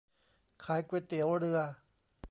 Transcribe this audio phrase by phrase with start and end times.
[0.63, 1.59] ขายก๋วยเตี๋ยวเรือ